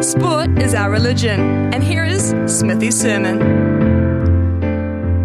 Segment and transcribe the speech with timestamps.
[0.00, 1.40] Sport is our religion,
[1.74, 3.38] and here is Smithy's sermon.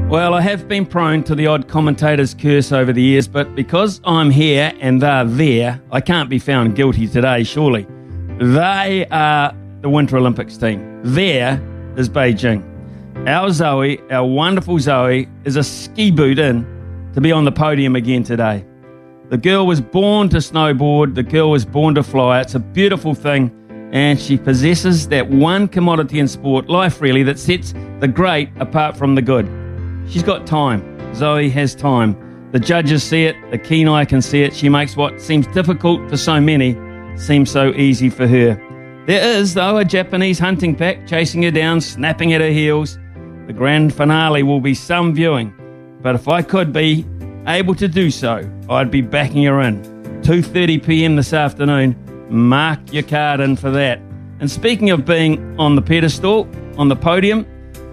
[0.10, 4.02] Well, I have been prone to the odd commentator's curse over the years, but because
[4.04, 7.86] I'm here and they're there, I can't be found guilty today, surely.
[8.40, 11.02] They are the Winter Olympics team.
[11.04, 11.62] There
[11.96, 12.64] is Beijing.
[13.28, 16.66] Our Zoe, our wonderful Zoe, is a ski boot in
[17.14, 18.66] to be on the podium again today.
[19.30, 22.42] The girl was born to snowboard, the girl was born to fly.
[22.42, 23.52] It's a beautiful thing
[23.94, 28.98] and she possesses that one commodity in sport, life really, that sets the great apart
[28.98, 29.48] from the good.
[30.10, 30.82] She's got time.
[31.14, 32.50] Zoe has time.
[32.52, 34.56] The judges see it, the keen eye can see it.
[34.56, 36.76] She makes what seems difficult for so many
[37.16, 38.56] seem so easy for her.
[39.06, 42.98] There is, though, a Japanese hunting pack chasing her down, snapping at her heels.
[43.46, 45.54] The grand finale will be some viewing,
[46.02, 47.06] but if I could be
[47.46, 49.84] able to do so, I'd be backing her in.
[50.24, 51.16] 2:30 p.m.
[51.16, 51.96] this afternoon.
[52.30, 54.00] Mark your card in for that.
[54.40, 57.46] And speaking of being on the pedestal, on the podium,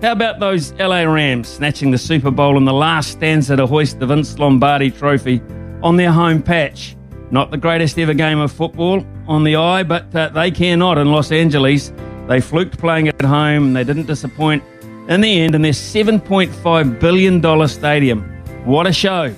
[0.03, 4.00] how about those LA Rams snatching the Super Bowl in the last stanza to hoist
[4.00, 5.43] the Vince Lombardi trophy
[5.82, 6.97] on their home patch?
[7.31, 10.99] Not the greatest ever game of football on the eye, but uh, they care not
[10.99, 11.93] in Los Angeles.
[12.28, 14.65] They fluked playing at home and they didn't disappoint
[15.09, 18.22] in the end in their $7.5 billion stadium.
[18.65, 19.34] What a show!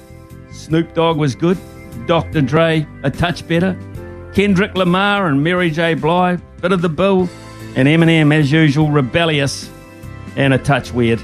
[0.52, 1.58] Snoop Dogg was good,
[2.06, 2.40] Dr.
[2.40, 3.76] Dre a touch better,
[4.34, 5.94] Kendrick Lamar and Mary J.
[5.94, 7.28] Blige, bit of the bill,
[7.76, 9.70] and Eminem, as usual, rebellious
[10.36, 11.20] and a touch weird.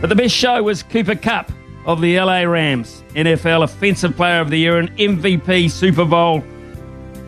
[0.00, 1.50] But the best show was Cooper Kupp
[1.86, 6.44] of the LA Rams, NFL Offensive Player of the Year and MVP Super Bowl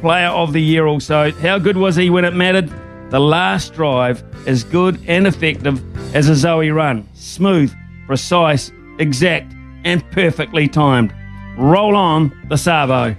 [0.00, 1.32] Player of the Year also.
[1.32, 2.70] How good was he when it mattered?
[3.10, 5.82] The last drive, as good and effective
[6.14, 7.08] as a Zoe run.
[7.14, 7.72] Smooth,
[8.06, 9.54] precise, exact,
[9.84, 11.14] and perfectly timed.
[11.56, 13.16] Roll on the Savo.